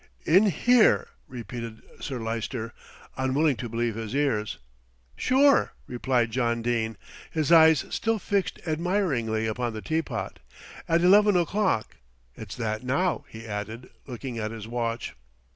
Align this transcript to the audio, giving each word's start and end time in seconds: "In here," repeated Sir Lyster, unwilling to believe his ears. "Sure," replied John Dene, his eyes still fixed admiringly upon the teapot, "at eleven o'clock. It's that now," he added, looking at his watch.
"In 0.25 0.47
here," 0.47 1.09
repeated 1.27 1.83
Sir 1.99 2.17
Lyster, 2.17 2.73
unwilling 3.17 3.55
to 3.57 3.69
believe 3.69 3.93
his 3.93 4.15
ears. 4.15 4.57
"Sure," 5.15 5.73
replied 5.85 6.31
John 6.31 6.63
Dene, 6.63 6.97
his 7.29 7.51
eyes 7.51 7.85
still 7.91 8.17
fixed 8.17 8.57
admiringly 8.65 9.45
upon 9.45 9.73
the 9.73 9.81
teapot, 9.83 10.39
"at 10.89 11.01
eleven 11.03 11.37
o'clock. 11.37 11.97
It's 12.33 12.55
that 12.55 12.81
now," 12.81 13.25
he 13.29 13.45
added, 13.47 13.91
looking 14.07 14.39
at 14.39 14.49
his 14.49 14.67
watch. 14.67 15.13